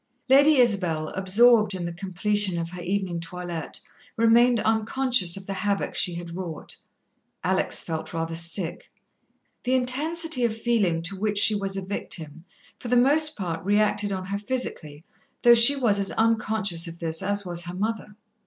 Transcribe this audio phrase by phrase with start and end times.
[0.29, 3.79] Lady Isabel, absorbed in the completion of her evening toilette,
[4.17, 6.75] remained unconscious of the havoc she had wrought.
[7.43, 8.91] Alex felt rather sick.
[9.63, 12.37] The intensity of feeling to which she was a victim,
[12.79, 15.03] for the most part reacted on her physically,
[15.43, 18.15] though she was as unconscious of this as was her mother.